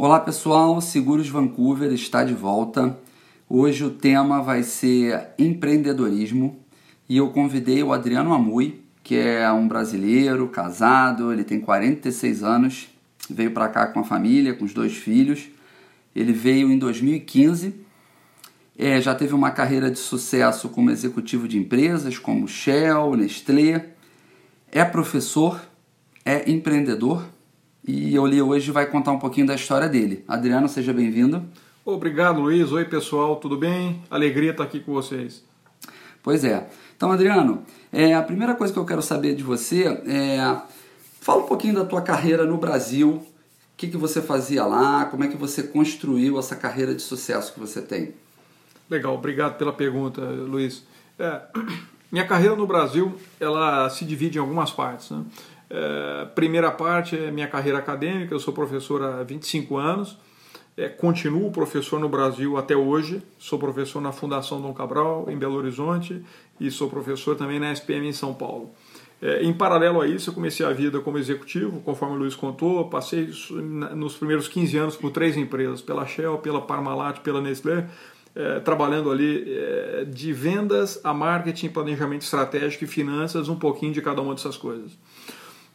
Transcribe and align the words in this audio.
Olá 0.00 0.20
pessoal, 0.20 0.80
Seguros 0.80 1.28
Vancouver 1.28 1.92
está 1.92 2.22
de 2.22 2.32
volta. 2.32 2.96
Hoje 3.48 3.82
o 3.84 3.90
tema 3.90 4.40
vai 4.40 4.62
ser 4.62 5.30
empreendedorismo. 5.36 6.56
E 7.08 7.16
eu 7.16 7.30
convidei 7.30 7.82
o 7.82 7.92
Adriano 7.92 8.32
Amui, 8.32 8.80
que 9.02 9.16
é 9.16 9.50
um 9.50 9.66
brasileiro, 9.66 10.46
casado, 10.46 11.32
ele 11.32 11.42
tem 11.42 11.60
46 11.60 12.44
anos, 12.44 12.88
veio 13.28 13.50
para 13.50 13.66
cá 13.66 13.88
com 13.88 13.98
a 13.98 14.04
família, 14.04 14.54
com 14.54 14.64
os 14.64 14.72
dois 14.72 14.96
filhos. 14.96 15.48
Ele 16.14 16.32
veio 16.32 16.70
em 16.70 16.78
2015, 16.78 17.74
é, 18.78 19.00
já 19.00 19.16
teve 19.16 19.34
uma 19.34 19.50
carreira 19.50 19.90
de 19.90 19.98
sucesso 19.98 20.68
como 20.68 20.92
executivo 20.92 21.48
de 21.48 21.58
empresas 21.58 22.20
como 22.20 22.46
Shell, 22.46 23.16
Nestlé, 23.16 23.94
é 24.70 24.84
professor, 24.84 25.60
é 26.24 26.48
empreendedor 26.48 27.24
e 27.88 28.14
eu 28.14 28.26
li 28.26 28.42
hoje 28.42 28.70
vai 28.70 28.84
contar 28.84 29.12
um 29.12 29.18
pouquinho 29.18 29.46
da 29.46 29.54
história 29.54 29.88
dele. 29.88 30.22
Adriano, 30.28 30.68
seja 30.68 30.92
bem-vindo. 30.92 31.42
Obrigado, 31.86 32.38
Luiz. 32.38 32.70
Oi, 32.70 32.84
pessoal, 32.84 33.36
tudo 33.36 33.56
bem? 33.56 34.02
Alegria 34.10 34.50
estar 34.50 34.64
aqui 34.64 34.78
com 34.78 34.92
vocês. 34.92 35.42
Pois 36.22 36.44
é. 36.44 36.68
Então, 36.94 37.10
Adriano, 37.10 37.62
é, 37.90 38.14
a 38.14 38.22
primeira 38.22 38.54
coisa 38.54 38.74
que 38.74 38.78
eu 38.78 38.84
quero 38.84 39.00
saber 39.00 39.34
de 39.34 39.42
você 39.42 39.84
é. 40.06 40.60
Fala 41.18 41.42
um 41.42 41.46
pouquinho 41.46 41.76
da 41.76 41.84
tua 41.84 42.02
carreira 42.02 42.44
no 42.44 42.58
Brasil. 42.58 43.10
O 43.10 43.26
que, 43.76 43.88
que 43.88 43.96
você 43.96 44.20
fazia 44.20 44.66
lá? 44.66 45.06
Como 45.06 45.24
é 45.24 45.28
que 45.28 45.36
você 45.36 45.62
construiu 45.62 46.38
essa 46.38 46.56
carreira 46.56 46.94
de 46.94 47.00
sucesso 47.00 47.54
que 47.54 47.60
você 47.60 47.80
tem? 47.80 48.12
Legal, 48.90 49.14
obrigado 49.14 49.56
pela 49.56 49.72
pergunta, 49.72 50.20
Luiz. 50.20 50.84
É, 51.18 51.40
minha 52.12 52.26
carreira 52.26 52.54
no 52.54 52.66
Brasil 52.66 53.18
ela 53.40 53.88
se 53.88 54.04
divide 54.04 54.36
em 54.36 54.40
algumas 54.42 54.70
partes. 54.70 55.10
Né? 55.10 55.24
É, 55.70 56.26
primeira 56.34 56.70
parte 56.70 57.16
é 57.16 57.30
minha 57.30 57.46
carreira 57.46 57.78
acadêmica, 57.78 58.34
eu 58.34 58.40
sou 58.40 58.54
professor 58.54 59.02
há 59.02 59.22
25 59.22 59.76
anos, 59.76 60.16
é, 60.76 60.88
continuo 60.88 61.50
professor 61.50 61.98
no 61.98 62.08
Brasil 62.08 62.56
até 62.56 62.76
hoje, 62.76 63.22
sou 63.38 63.58
professor 63.58 64.00
na 64.00 64.12
Fundação 64.12 64.60
Dom 64.60 64.72
Cabral, 64.72 65.26
em 65.28 65.36
Belo 65.36 65.56
Horizonte, 65.56 66.24
e 66.60 66.70
sou 66.70 66.88
professor 66.88 67.36
também 67.36 67.58
na 67.58 67.72
SPM 67.72 68.08
em 68.08 68.12
São 68.12 68.32
Paulo. 68.32 68.70
É, 69.20 69.42
em 69.42 69.52
paralelo 69.52 70.00
a 70.00 70.06
isso, 70.06 70.30
eu 70.30 70.34
comecei 70.34 70.64
a 70.64 70.70
vida 70.70 71.00
como 71.00 71.18
executivo, 71.18 71.80
conforme 71.80 72.14
o 72.14 72.18
Luiz 72.18 72.36
contou, 72.36 72.88
passei 72.88 73.28
nos 73.96 74.16
primeiros 74.16 74.46
15 74.46 74.78
anos 74.78 74.96
por 74.96 75.10
três 75.10 75.36
empresas, 75.36 75.82
pela 75.82 76.06
Shell, 76.06 76.38
pela 76.38 76.60
Parmalat, 76.60 77.18
pela 77.20 77.40
Nestlé, 77.40 77.88
é, 78.36 78.60
trabalhando 78.60 79.10
ali 79.10 79.52
é, 79.52 80.04
de 80.04 80.32
vendas 80.32 81.00
a 81.02 81.12
marketing, 81.12 81.70
planejamento 81.70 82.22
estratégico 82.22 82.84
e 82.84 82.86
finanças, 82.86 83.48
um 83.48 83.56
pouquinho 83.56 83.92
de 83.92 84.00
cada 84.00 84.22
uma 84.22 84.32
dessas 84.32 84.56
coisas. 84.56 84.96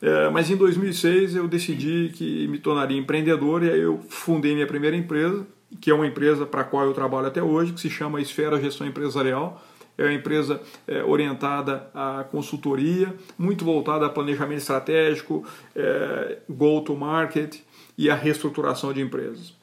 É, 0.03 0.29
mas 0.29 0.51
em 0.51 0.57
2006 0.57 1.33
eu 1.33 1.47
decidi 1.47 2.11
que 2.13 2.45
me 2.49 2.59
tornaria 2.59 2.99
empreendedor 2.99 3.63
e 3.63 3.71
aí 3.71 3.79
eu 3.79 4.01
fundei 4.09 4.53
minha 4.53 4.67
primeira 4.67 4.97
empresa, 4.97 5.47
que 5.79 5.89
é 5.89 5.93
uma 5.93 6.05
empresa 6.05 6.45
para 6.45 6.59
a 6.59 6.63
qual 6.65 6.85
eu 6.85 6.93
trabalho 6.93 7.27
até 7.27 7.41
hoje, 7.41 7.71
que 7.71 7.79
se 7.79 7.89
chama 7.89 8.19
Esfera 8.19 8.59
Gestão 8.59 8.85
Empresarial. 8.85 9.63
É 9.97 10.03
uma 10.03 10.13
empresa 10.13 10.59
é, 10.85 11.01
orientada 11.05 11.89
à 11.93 12.25
consultoria, 12.29 13.15
muito 13.37 13.63
voltada 13.63 14.05
a 14.05 14.09
planejamento 14.09 14.57
estratégico, 14.57 15.45
é, 15.73 16.39
go-to-market 16.49 17.59
e 17.97 18.09
a 18.09 18.15
reestruturação 18.15 18.91
de 18.91 18.99
empresas. 18.99 19.53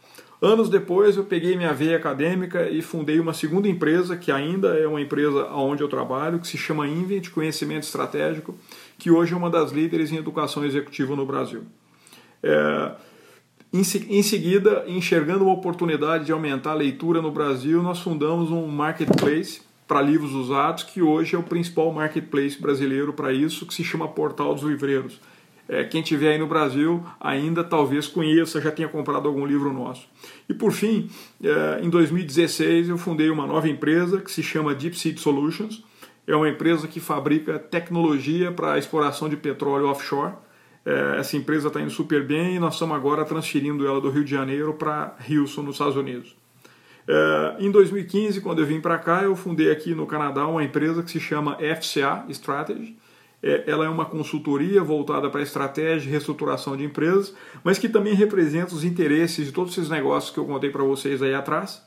Anos 0.42 0.70
depois, 0.70 1.19
eu 1.19 1.25
peguei 1.25 1.54
minha 1.54 1.75
veia 1.75 1.98
acadêmica 1.98 2.66
e 2.66 2.80
fundei 2.80 3.20
uma 3.20 3.34
segunda 3.34 3.69
empresa, 3.69 4.16
que 4.16 4.32
ainda 4.32 4.69
é 4.69 4.86
uma 4.86 5.00
empresa 5.00 5.50
onde 5.52 5.82
eu 5.82 5.88
trabalho, 5.88 6.38
que 6.38 6.48
se 6.48 6.56
chama 6.56 6.88
Invent 6.88 7.28
Conhecimento 7.28 7.82
Estratégico, 7.82 8.56
que 9.00 9.10
hoje 9.10 9.34
é 9.34 9.36
uma 9.36 9.50
das 9.50 9.72
líderes 9.72 10.12
em 10.12 10.16
educação 10.16 10.64
executiva 10.64 11.16
no 11.16 11.26
Brasil. 11.26 11.64
É, 12.42 12.92
em, 13.72 13.80
em, 13.80 14.22
seguida, 14.22 14.84
enxergando 14.86 15.44
uma 15.44 15.54
oportunidade 15.54 16.26
de 16.26 16.32
aumentar 16.32 16.70
a 16.70 16.74
leitura 16.74 17.20
no 17.20 17.32
Brasil, 17.32 17.82
nós 17.82 17.98
fundamos 17.98 18.50
um 18.52 18.66
marketplace 18.68 19.62
para 19.88 20.00
livros 20.00 20.32
usados, 20.32 20.84
que 20.84 21.02
hoje 21.02 21.34
é 21.34 21.38
o 21.38 21.42
principal 21.42 21.92
marketplace 21.92 22.60
brasileiro 22.60 23.12
para 23.12 23.32
isso, 23.32 23.66
que 23.66 23.75
se 23.75 23.82
chama 23.82 24.06
Portal 24.06 24.54
dos 24.54 24.62
Livreiros 24.62 25.19
é, 25.70 25.84
quem 25.84 26.02
tiver 26.02 26.32
aí 26.32 26.38
no 26.38 26.48
Brasil 26.48 27.00
ainda 27.20 27.62
talvez 27.62 28.08
conheça, 28.08 28.60
já 28.60 28.72
tenha 28.72 28.88
comprado 28.88 29.28
algum 29.28 29.46
livro 29.46 29.72
nosso. 29.72 30.08
E 30.48 30.52
por 30.52 30.72
fim, 30.72 31.08
é, 31.41 31.80
em 31.80 31.88
2016 31.88 32.88
eu 32.88 32.98
fundei 32.98 33.30
uma 33.30 33.46
nova 33.46 33.69
empresa 33.69 34.20
que 34.20 34.32
se 34.32 34.42
chama 34.42 34.75
Deep 34.75 34.98
Sea 34.98 35.16
Solutions. 35.16 35.84
É 36.30 36.36
uma 36.36 36.48
empresa 36.48 36.86
que 36.86 37.00
fabrica 37.00 37.58
tecnologia 37.58 38.52
para 38.52 38.78
exploração 38.78 39.28
de 39.28 39.36
petróleo 39.36 39.88
offshore. 39.88 40.34
É, 40.84 41.16
essa 41.18 41.36
empresa 41.36 41.68
está 41.68 41.80
indo 41.80 41.91
super 41.91 42.24
bem 42.26 42.56
e 42.56 42.58
nós 42.58 42.74
estamos 42.74 42.96
agora 42.96 43.24
transferindo 43.24 43.86
ela 43.86 44.00
do 44.00 44.10
Rio 44.10 44.24
de 44.24 44.30
Janeiro 44.30 44.74
para 44.74 45.16
Houston, 45.28 45.62
nos 45.62 45.74
Estados 45.74 45.96
Unidos. 45.96 46.36
É, 47.08 47.56
em 47.58 47.70
2015, 47.70 48.40
quando 48.40 48.60
eu 48.60 48.66
vim 48.66 48.80
para 48.80 48.98
cá, 48.98 49.22
eu 49.22 49.34
fundei 49.34 49.70
aqui 49.70 49.94
no 49.94 50.06
Canadá 50.06 50.46
uma 50.46 50.62
empresa 50.62 51.02
que 51.02 51.10
se 51.10 51.19
chama 51.19 51.56
FCA 51.56 52.24
Strategy 52.28 52.96
é, 53.42 53.64
ela 53.66 53.86
é 53.86 53.88
uma 53.88 54.04
consultoria 54.04 54.82
voltada 54.82 55.30
para 55.30 55.42
estratégia 55.42 56.08
e 56.08 56.12
reestruturação 56.12 56.76
de 56.76 56.84
empresas, 56.84 57.34
mas 57.64 57.78
que 57.78 57.88
também 57.88 58.14
representa 58.14 58.74
os 58.74 58.84
interesses 58.84 59.46
de 59.46 59.52
todos 59.52 59.72
esses 59.72 59.88
negócios 59.88 60.32
que 60.32 60.38
eu 60.38 60.44
contei 60.44 60.70
para 60.70 60.84
vocês 60.84 61.22
aí 61.22 61.34
atrás. 61.34 61.82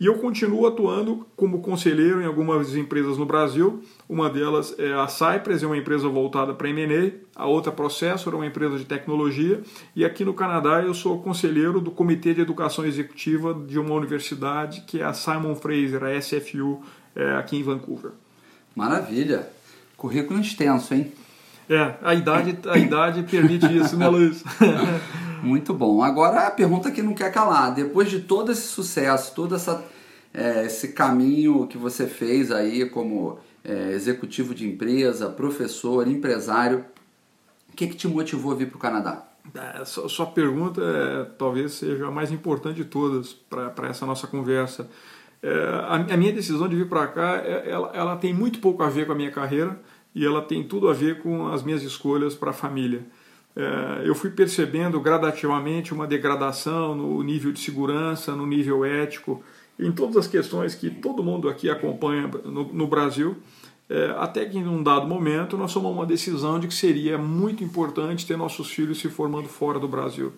E 0.00 0.06
eu 0.06 0.14
continuo 0.18 0.64
atuando 0.64 1.26
como 1.34 1.60
conselheiro 1.60 2.22
em 2.22 2.24
algumas 2.24 2.76
empresas 2.76 3.18
no 3.18 3.26
Brasil. 3.26 3.82
Uma 4.08 4.30
delas 4.30 4.74
é 4.78 4.92
a 4.92 5.08
Cypress, 5.08 5.64
é 5.64 5.66
uma 5.66 5.76
empresa 5.76 6.08
voltada 6.08 6.54
para 6.54 6.68
M&A. 6.68 7.14
A 7.34 7.46
outra, 7.46 7.72
Processor, 7.72 8.32
é 8.32 8.36
uma 8.36 8.46
empresa 8.46 8.78
de 8.78 8.84
tecnologia. 8.84 9.60
E 9.96 10.04
aqui 10.04 10.24
no 10.24 10.32
Canadá 10.32 10.80
eu 10.82 10.94
sou 10.94 11.20
conselheiro 11.20 11.80
do 11.80 11.90
Comitê 11.90 12.32
de 12.32 12.40
Educação 12.40 12.86
Executiva 12.86 13.52
de 13.52 13.76
uma 13.76 13.92
universidade, 13.94 14.82
que 14.86 15.00
é 15.00 15.04
a 15.04 15.12
Simon 15.12 15.56
Fraser, 15.56 16.04
a 16.04 16.20
SFU, 16.20 16.80
é, 17.16 17.32
aqui 17.32 17.56
em 17.56 17.64
Vancouver. 17.64 18.12
Maravilha! 18.76 19.48
Currículo 19.96 20.38
extenso, 20.40 20.94
hein? 20.94 21.12
É, 21.68 21.94
a 22.02 22.14
idade, 22.14 22.56
a 22.68 22.78
idade 22.78 23.24
permite 23.24 23.66
isso, 23.76 23.96
né, 23.96 24.06
Luiz? 24.06 24.44
Muito 25.42 25.74
bom. 25.74 26.02
Agora 26.02 26.46
a 26.46 26.50
pergunta 26.50 26.90
que 26.90 27.02
não 27.02 27.14
quer 27.14 27.32
calar. 27.32 27.74
Depois 27.74 28.10
de 28.10 28.20
todo 28.20 28.52
esse 28.52 28.68
sucesso, 28.68 29.34
todo 29.34 29.54
essa, 29.54 29.84
é, 30.32 30.66
esse 30.66 30.88
caminho 30.88 31.66
que 31.66 31.78
você 31.78 32.06
fez 32.06 32.50
aí 32.50 32.88
como 32.88 33.38
é, 33.64 33.92
executivo 33.92 34.54
de 34.54 34.66
empresa, 34.66 35.28
professor, 35.28 36.06
empresário, 36.06 36.84
o 37.72 37.76
que, 37.76 37.86
que 37.86 37.96
te 37.96 38.08
motivou 38.08 38.52
a 38.52 38.54
vir 38.54 38.68
para 38.68 38.76
o 38.76 38.80
Canadá? 38.80 39.28
É, 39.54 39.84
sua, 39.84 40.08
sua 40.08 40.26
pergunta 40.26 40.80
é, 40.82 41.24
talvez 41.38 41.72
seja 41.72 42.06
a 42.06 42.10
mais 42.10 42.30
importante 42.30 42.76
de 42.76 42.84
todas 42.84 43.32
para 43.32 43.88
essa 43.88 44.04
nossa 44.04 44.26
conversa. 44.26 44.88
É, 45.42 45.50
a, 45.86 45.94
a, 45.94 46.16
minha 46.16 46.32
decisão 46.32 46.68
de 46.68 46.76
vir 46.76 46.88
para 46.88 47.06
cá, 47.06 47.36
é, 47.36 47.70
ela, 47.70 47.90
ela, 47.94 48.16
tem 48.16 48.34
muito 48.34 48.58
pouco 48.58 48.82
a 48.82 48.88
ver 48.88 49.06
com 49.06 49.12
a 49.12 49.14
minha 49.14 49.30
carreira 49.30 49.80
e 50.14 50.24
ela 50.24 50.42
tem 50.42 50.64
tudo 50.64 50.88
a 50.88 50.92
ver 50.92 51.22
com 51.22 51.48
as 51.48 51.62
minhas 51.62 51.82
escolhas 51.82 52.34
para 52.34 52.50
a 52.50 52.54
família. 52.54 53.06
É, 53.58 54.08
eu 54.08 54.14
fui 54.14 54.30
percebendo 54.30 55.00
gradativamente 55.00 55.92
uma 55.92 56.06
degradação 56.06 56.94
no 56.94 57.20
nível 57.24 57.50
de 57.50 57.58
segurança, 57.58 58.36
no 58.36 58.46
nível 58.46 58.84
ético, 58.84 59.42
em 59.76 59.90
todas 59.90 60.16
as 60.16 60.28
questões 60.28 60.76
que 60.76 60.88
todo 60.88 61.24
mundo 61.24 61.48
aqui 61.48 61.68
acompanha 61.68 62.30
no, 62.44 62.72
no 62.72 62.86
Brasil, 62.86 63.36
é, 63.90 64.14
até 64.16 64.44
que 64.44 64.58
em 64.58 64.68
um 64.68 64.80
dado 64.80 65.08
momento 65.08 65.56
nós 65.56 65.74
tomamos 65.74 65.98
uma 65.98 66.06
decisão 66.06 66.60
de 66.60 66.68
que 66.68 66.74
seria 66.74 67.18
muito 67.18 67.64
importante 67.64 68.24
ter 68.24 68.36
nossos 68.36 68.70
filhos 68.70 69.00
se 69.00 69.08
formando 69.08 69.48
fora 69.48 69.80
do 69.80 69.88
Brasil 69.88 70.32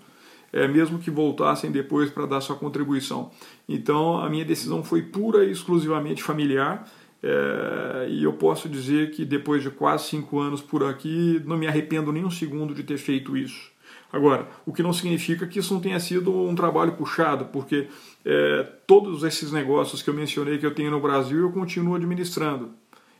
é, 0.53 0.67
mesmo 0.67 0.99
que 0.99 1.11
voltassem 1.11 1.71
depois 1.71 2.11
para 2.11 2.27
dar 2.27 2.41
sua 2.41 2.57
contribuição. 2.57 3.31
Então 3.69 4.19
a 4.19 4.29
minha 4.29 4.45
decisão 4.45 4.83
foi 4.83 5.03
pura 5.03 5.45
e 5.45 5.51
exclusivamente 5.51 6.23
familiar. 6.23 6.89
É, 7.23 8.07
e 8.09 8.25
eu 8.25 8.33
posso 8.33 8.69
dizer 8.69 9.11
que 9.11 9.25
depois 9.25 9.63
de 9.63 9.71
quase 9.71 10.09
cinco 10.09 10.39
anos 10.39 10.61
por 10.61 10.85
aqui, 10.85 11.43
não 11.45 11.57
me 11.57 11.67
arrependo 11.67 12.13
nem 12.13 12.25
um 12.25 12.31
segundo 12.31 12.75
de 12.75 12.83
ter 12.83 12.99
feito 12.99 13.37
isso. 13.37 13.71
Agora, 14.13 14.49
o 14.67 14.73
que 14.73 14.83
não 14.83 14.93
significa 14.93 15.47
que 15.47 15.59
isso 15.59 15.73
não 15.73 15.81
tenha 15.81 16.01
sido 16.01 16.35
um 16.35 16.55
trabalho 16.55 16.93
puxado, 16.93 17.47
porque 17.47 17.89
é, 18.25 18.67
todos 18.87 19.23
esses 19.23 19.53
negócios 19.53 20.03
que 20.03 20.11
eu 20.11 20.15
mencionei 20.15 20.59
que 20.59 20.67
eu 20.67 20.75
tenho 20.75 20.91
no 20.91 21.01
Brasil 21.01 21.41
eu 21.41 21.53
continuo 21.53 21.95
administrando. 21.95 22.71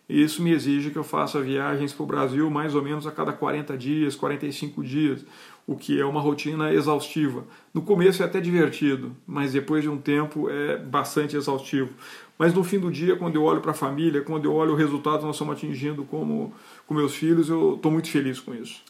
Isso 0.09 0.43
me 0.43 0.51
exige 0.51 0.91
que 0.91 0.99
eu 0.99 1.05
faça 1.05 1.41
viagens 1.41 1.93
para 1.93 2.03
o 2.03 2.07
Brasil 2.07 2.51
mais 2.51 2.75
ou 2.75 2.83
menos 2.83 3.07
a 3.07 3.13
cada 3.13 3.33
40 3.33 3.79
dias, 3.79 4.17
45 4.17 4.83
dias 4.83 5.25
o 5.71 5.77
que 5.77 6.01
é 6.01 6.05
uma 6.05 6.21
rotina 6.21 6.75
exaustiva. 6.75 7.45
No 7.73 7.81
começo 7.81 8.25
é 8.25 8.27
até 8.27 8.41
divertido, 8.41 9.17
mas 9.25 9.53
depois 9.53 9.85
de 9.85 9.89
um 9.89 9.99
tempo 9.99 10.51
é 10.51 10.77
bastante 10.77 11.37
exaustivo. 11.37 11.91
Mas 12.37 12.53
no 12.53 12.65
fim 12.65 12.81
do 12.81 12.91
dia, 12.91 13.15
quando 13.15 13.37
eu 13.37 13.45
olho 13.45 13.61
para 13.61 13.71
a 13.71 13.75
família, 13.75 14.21
quando 14.21 14.47
eu 14.47 14.53
olho 14.53 14.73
o 14.73 14.75
resultado 14.75 15.21
que 15.21 15.27
nós 15.27 15.37
estamos 15.37 15.57
atingindo 15.57 16.03
como, 16.03 16.53
com 16.89 16.93
meus 16.93 17.15
filhos, 17.15 17.49
eu 17.49 17.77
estou 17.77 17.93
muito 17.93 18.11
feliz 18.11 18.41
com 18.41 18.53
isso. 18.53 18.83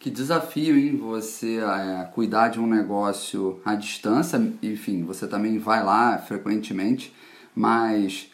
Que 0.00 0.10
desafio, 0.10 0.76
hein? 0.76 0.96
Você 0.96 1.58
é, 1.58 2.10
cuidar 2.12 2.48
de 2.48 2.58
um 2.58 2.66
negócio 2.66 3.60
à 3.64 3.76
distância, 3.76 4.36
enfim, 4.60 5.04
você 5.04 5.28
também 5.28 5.56
vai 5.58 5.84
lá 5.84 6.18
frequentemente, 6.18 7.14
mas 7.54 8.28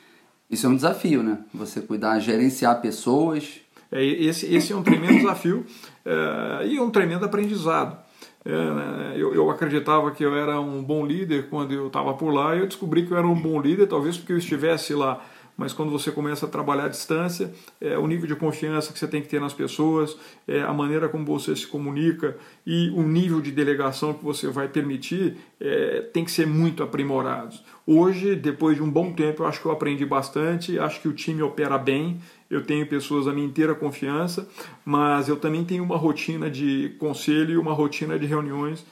isso 0.51 0.65
é 0.65 0.71
um 0.71 0.75
desafio, 0.75 1.23
né? 1.23 1.41
Você 1.53 1.83
cuidar, 1.83 2.19
gerenciar 2.19 2.81
pessoas, 2.81 3.61
esse, 3.93 4.53
esse 4.55 4.73
é 4.73 4.77
um 4.77 4.83
tremendo 4.83 5.19
desafio 5.19 5.65
é, 6.05 6.67
e 6.67 6.81
um 6.81 6.91
tremendo 6.91 7.25
aprendizado. 7.25 7.99
É, 8.45 9.17
eu, 9.17 9.35
eu, 9.35 9.51
acreditava 9.51 10.11
que 10.13 10.25
eu 10.25 10.35
era 10.35 10.59
um 10.61 10.83
bom 10.83 11.05
líder 11.05 11.49
quando 11.51 11.73
eu 11.73 11.89
estava 11.89 12.15
por 12.15 12.33
lá 12.33 12.57
e 12.57 12.61
eu 12.61 12.67
descobri 12.67 13.05
que 13.05 13.13
eu 13.13 13.19
era 13.19 13.27
um 13.27 13.35
bom 13.35 13.61
líder, 13.61 13.87
talvez 13.87 14.17
porque 14.17 14.33
eu 14.33 14.39
estivesse 14.39 14.95
lá 14.95 15.21
mas 15.61 15.75
quando 15.75 15.93
você 15.93 16.11
começa 16.11 16.47
a 16.47 16.49
trabalhar 16.49 16.87
à 16.87 16.89
distância, 16.89 17.53
é, 17.79 17.99
o 17.99 18.07
nível 18.07 18.27
de 18.27 18.35
confiança 18.35 18.95
que 18.95 18.99
você 18.99 19.07
tem 19.07 19.21
que 19.21 19.29
ter 19.29 19.39
nas 19.39 19.53
pessoas, 19.53 20.17
é, 20.49 20.63
a 20.63 20.73
maneira 20.73 21.07
como 21.07 21.23
você 21.23 21.55
se 21.55 21.67
comunica 21.67 22.35
e 22.67 22.89
o 22.97 23.03
nível 23.03 23.43
de 23.43 23.53
delegação 23.53 24.15
que 24.15 24.25
você 24.25 24.49
vai 24.49 24.69
permitir 24.69 25.37
é, 25.61 26.01
tem 26.15 26.25
que 26.25 26.31
ser 26.31 26.47
muito 26.47 26.83
aprimorados. 26.83 27.63
Hoje, 27.87 28.35
depois 28.35 28.79
de 28.79 28.83
um 28.83 28.91
bom 28.91 29.13
tempo, 29.13 29.43
eu 29.43 29.47
acho 29.47 29.61
que 29.61 29.67
eu 29.67 29.73
aprendi 29.73 30.07
bastante, 30.07 30.79
acho 30.79 30.99
que 31.03 31.09
o 31.09 31.13
time 31.13 31.43
opera 31.43 31.77
bem, 31.77 32.19
eu 32.51 32.65
tenho 32.65 32.87
pessoas 32.87 33.27
da 33.27 33.33
minha 33.33 33.47
inteira 33.47 33.75
confiança, 33.75 34.49
mas 34.85 35.29
eu 35.29 35.37
também 35.37 35.65
tenho 35.65 35.85
uma 35.85 35.97
rotina 35.97 36.51
de 36.51 36.97
conselho 36.99 37.53
e 37.53 37.57
uma 37.57 37.73
rotina 37.73 38.19
de 38.19 38.27
reuniões 38.27 38.85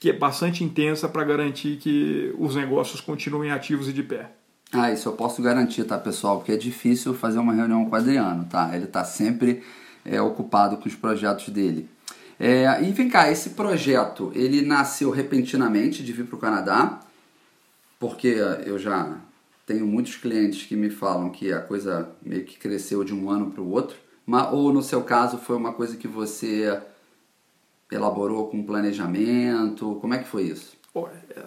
que 0.00 0.10
é 0.10 0.12
bastante 0.12 0.64
intensa 0.64 1.08
para 1.08 1.24
garantir 1.24 1.76
que 1.76 2.34
os 2.38 2.54
negócios 2.54 3.00
continuem 3.00 3.50
ativos 3.50 3.88
e 3.88 3.92
de 3.92 4.02
pé. 4.02 4.30
Ah, 4.72 4.90
isso 4.90 5.08
eu 5.08 5.12
posso 5.12 5.40
garantir, 5.42 5.84
tá, 5.84 5.98
pessoal? 5.98 6.38
Porque 6.38 6.52
é 6.52 6.56
difícil 6.56 7.14
fazer 7.14 7.38
uma 7.38 7.52
reunião 7.52 7.84
com 7.84 7.92
o 7.92 7.98
Adriano, 7.98 8.44
tá? 8.44 8.74
Ele 8.74 8.86
tá 8.86 9.04
sempre 9.04 9.62
é, 10.04 10.20
ocupado 10.20 10.76
com 10.76 10.88
os 10.88 10.94
projetos 10.94 11.48
dele. 11.50 11.88
É, 12.38 12.82
e 12.82 12.92
vem 12.92 13.08
cá, 13.08 13.30
esse 13.30 13.50
projeto, 13.50 14.30
ele 14.34 14.60
nasceu 14.62 15.10
repentinamente 15.10 16.02
de 16.02 16.12
vir 16.12 16.26
para 16.26 16.36
o 16.36 16.40
Canadá, 16.40 17.00
porque 17.98 18.28
eu 18.66 18.78
já 18.78 19.16
tenho 19.66 19.86
muitos 19.86 20.14
clientes 20.14 20.64
que 20.64 20.76
me 20.76 20.88
falam 20.88 21.28
que 21.28 21.52
a 21.52 21.60
coisa 21.60 22.08
meio 22.22 22.44
que 22.44 22.56
cresceu 22.56 23.02
de 23.02 23.12
um 23.12 23.28
ano 23.28 23.50
para 23.50 23.60
o 23.60 23.70
outro, 23.70 23.96
mas, 24.24 24.52
ou 24.52 24.72
no 24.72 24.80
seu 24.80 25.02
caso 25.02 25.38
foi 25.38 25.56
uma 25.56 25.72
coisa 25.72 25.96
que 25.96 26.06
você 26.06 26.80
elaborou 27.90 28.48
com 28.48 28.64
planejamento, 28.64 29.98
como 30.00 30.14
é 30.14 30.18
que 30.18 30.28
foi 30.28 30.44
isso? 30.44 30.76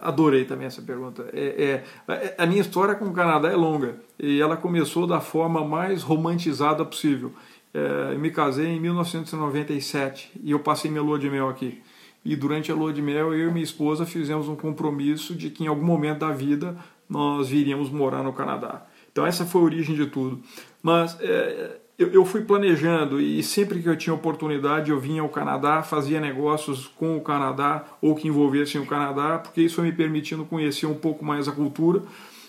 Adorei 0.01 0.45
também 0.45 0.67
essa 0.67 0.81
pergunta. 0.81 1.27
É, 1.33 1.83
é, 2.07 2.35
a 2.37 2.45
minha 2.45 2.61
história 2.61 2.93
com 2.93 3.05
o 3.05 3.13
Canadá 3.13 3.49
é 3.49 3.55
longa 3.55 3.95
e 4.19 4.39
ela 4.39 4.55
começou 4.55 5.07
da 5.07 5.19
forma 5.19 5.65
mais 5.65 6.03
romantizada 6.03 6.85
possível. 6.85 7.33
É, 7.73 8.13
eu 8.13 8.19
me 8.19 8.29
casei 8.29 8.67
em 8.67 8.79
1997 8.79 10.39
e 10.43 10.51
eu 10.51 10.59
passei 10.59 10.91
minha 10.91 11.01
lua 11.01 11.17
de 11.17 11.29
mel 11.29 11.49
aqui. 11.49 11.81
E 12.23 12.35
durante 12.35 12.71
a 12.71 12.75
lua 12.75 12.93
de 12.93 13.01
mel, 13.01 13.33
eu 13.33 13.49
e 13.49 13.51
minha 13.51 13.63
esposa 13.63 14.05
fizemos 14.05 14.47
um 14.47 14.55
compromisso 14.55 15.33
de 15.33 15.49
que 15.49 15.63
em 15.63 15.67
algum 15.67 15.85
momento 15.85 16.19
da 16.19 16.31
vida 16.31 16.77
nós 17.09 17.49
viríamos 17.49 17.89
morar 17.89 18.23
no 18.23 18.31
Canadá. 18.31 18.85
Então, 19.11 19.25
essa 19.25 19.45
foi 19.45 19.61
a 19.61 19.65
origem 19.65 19.95
de 19.95 20.05
tudo. 20.05 20.41
Mas 20.81 21.17
é, 21.19 21.77
eu, 21.97 22.09
eu, 22.13 22.25
fui 22.25 22.41
planejando 22.41 23.19
e 23.19 23.43
sempre 23.43 23.81
que 23.81 23.89
eu 23.89 23.97
tinha 23.97 24.13
oportunidade 24.13 24.91
eu 24.91 24.99
vinha 24.99 25.21
ao 25.21 25.29
Canadá, 25.29 25.81
fazia 25.81 26.21
negócios 26.21 26.87
com 26.87 27.17
o 27.17 27.21
Canadá 27.21 27.83
ou 28.01 28.15
que 28.15 28.27
envolvessem 28.27 28.79
o 28.79 28.85
Canadá, 28.85 29.39
porque 29.39 29.61
isso 29.61 29.75
foi 29.75 29.85
me 29.85 29.91
permitindo 29.91 30.45
conhecer 30.45 30.85
um 30.85 30.93
pouco 30.93 31.25
mais 31.25 31.47
a 31.47 31.51
cultura. 31.51 32.03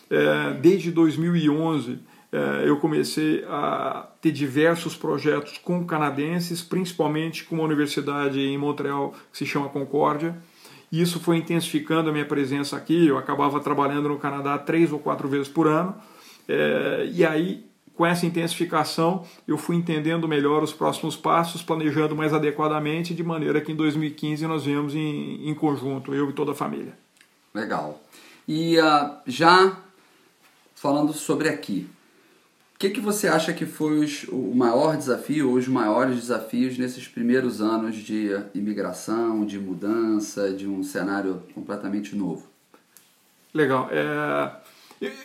É, 0.08 0.52
desde 0.60 0.90
2011 0.92 1.98
é, 2.32 2.68
eu 2.68 2.76
comecei 2.76 3.44
a 3.48 4.08
ter 4.20 4.30
diversos 4.30 4.96
projetos 4.96 5.58
com 5.58 5.84
canadenses, 5.84 6.62
principalmente 6.62 7.44
com 7.44 7.56
uma 7.56 7.64
universidade 7.64 8.38
em 8.38 8.56
Montreal 8.56 9.14
que 9.32 9.38
se 9.38 9.46
chama 9.46 9.68
Concórdia. 9.68 10.36
E 10.90 11.00
isso 11.00 11.20
foi 11.20 11.36
intensificando 11.36 12.10
a 12.10 12.12
minha 12.12 12.26
presença 12.26 12.76
aqui. 12.76 13.06
Eu 13.06 13.16
acabava 13.16 13.60
trabalhando 13.60 14.08
no 14.08 14.18
Canadá 14.18 14.58
três 14.58 14.92
ou 14.92 14.98
quatro 14.98 15.28
vezes 15.28 15.48
por 15.48 15.66
ano. 15.66 15.94
É, 16.48 17.08
e 17.12 17.24
aí 17.24 17.70
com 18.00 18.06
essa 18.06 18.24
intensificação, 18.24 19.26
eu 19.46 19.58
fui 19.58 19.76
entendendo 19.76 20.26
melhor 20.26 20.62
os 20.62 20.72
próximos 20.72 21.18
passos, 21.18 21.60
planejando 21.60 22.16
mais 22.16 22.32
adequadamente, 22.32 23.12
de 23.12 23.22
maneira 23.22 23.60
que 23.60 23.72
em 23.72 23.76
2015 23.76 24.46
nós 24.46 24.64
viemos 24.64 24.94
em, 24.94 25.46
em 25.46 25.54
conjunto, 25.54 26.14
eu 26.14 26.30
e 26.30 26.32
toda 26.32 26.52
a 26.52 26.54
família. 26.54 26.94
Legal. 27.54 28.00
E 28.48 28.78
uh, 28.80 29.18
já 29.26 29.76
falando 30.74 31.12
sobre 31.12 31.50
aqui, 31.50 31.90
que, 32.80 32.88
que 32.88 33.00
você 33.00 33.28
acha 33.28 33.52
que 33.52 33.66
foi 33.66 33.98
os, 33.98 34.24
o 34.24 34.54
maior 34.54 34.96
desafio 34.96 35.50
ou 35.50 35.56
os 35.56 35.68
maiores 35.68 36.16
desafios 36.16 36.78
nesses 36.78 37.06
primeiros 37.06 37.60
anos 37.60 37.94
de 37.94 38.30
imigração, 38.54 39.44
de 39.44 39.58
mudança, 39.58 40.50
de 40.50 40.66
um 40.66 40.82
cenário 40.82 41.42
completamente 41.54 42.16
novo? 42.16 42.46
Legal. 43.52 43.90
É, 43.92 44.50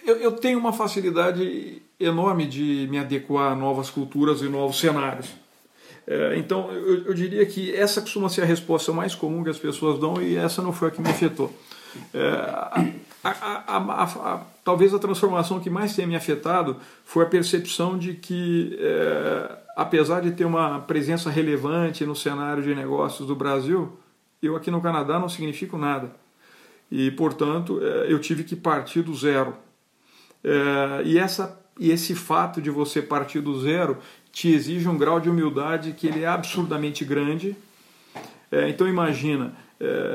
eu, 0.06 0.18
eu 0.18 0.32
tenho 0.34 0.60
uma 0.60 0.74
facilidade 0.74 1.82
enorme 1.98 2.46
de 2.46 2.90
me 2.92 3.00
adequar 3.00 3.54
a 3.54 3.56
novas 3.56 3.90
culturas 3.90 4.42
e 4.42 4.50
novos 4.50 4.78
cenários. 4.78 5.30
É, 6.06 6.38
então, 6.38 6.70
eu, 6.74 7.06
eu, 7.06 7.14
diria 7.14 7.46
que 7.46 7.74
essa 7.74 8.02
costuma 8.02 8.28
ser 8.28 8.42
a 8.42 8.46
resposta 8.46 8.92
mais 8.92 9.16
comum 9.16 9.46
que 9.46 9.50
as 9.50 9.58
pessoas 9.58 9.98
dão 9.98 10.22
e 10.22 10.36
essa 10.36 10.62
não 10.62 10.74
foi 10.74 10.90
a 10.90 10.92
que 10.92 11.02
me 11.02 11.10
afetou. 11.10 11.54
É, 12.14 12.92
a, 13.30 13.78
a, 13.78 14.04
a, 14.04 14.42
talvez 14.64 14.94
a 14.94 15.00
transformação 15.00 15.60
que 15.60 15.70
mais 15.70 15.96
tenha 15.96 16.08
me 16.08 16.16
afetado 16.16 16.78
foi 17.04 17.24
a 17.24 17.28
percepção 17.28 17.98
de 17.98 18.14
que, 18.14 18.78
é, 18.80 19.58
apesar 19.76 20.22
de 20.22 20.32
ter 20.32 20.46
uma 20.46 20.80
presença 20.82 21.32
relevante 21.32 22.06
no 22.06 22.16
cenário 22.16 22.62
de 22.62 22.76
negócios 22.76 23.28
do 23.28 23.36
Brasil, 23.36 23.98
eu 24.44 24.56
aqui 24.56 24.70
no 24.70 24.80
Canadá 24.80 25.18
não 25.18 25.28
significo 25.28 25.76
nada. 25.76 26.12
E, 26.92 27.10
portanto, 27.12 27.80
é, 27.82 28.12
eu 28.12 28.20
tive 28.20 28.44
que 28.44 28.56
partir 28.56 29.02
do 29.02 29.16
zero. 29.16 29.56
É, 30.44 31.02
e 31.04 31.18
essa 31.18 31.60
e 31.78 31.92
esse 31.92 32.16
fato 32.16 32.62
de 32.62 32.70
você 32.70 33.02
partir 33.02 33.42
do 33.42 33.60
zero 33.60 33.98
te 34.32 34.50
exige 34.50 34.88
um 34.88 34.98
grau 34.98 35.20
de 35.20 35.30
humildade 35.30 35.92
que 35.92 36.08
ele 36.08 36.24
é 36.24 36.28
absurdamente 36.28 37.04
grande. 37.04 37.54
Então 38.70 38.88
imagina, 38.88 39.54